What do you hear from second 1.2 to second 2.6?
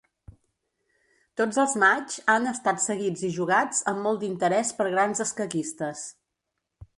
Tots els matxs han